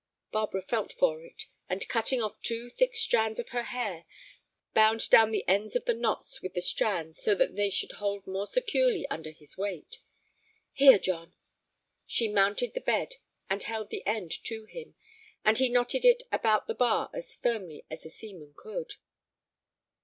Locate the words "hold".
7.91-8.25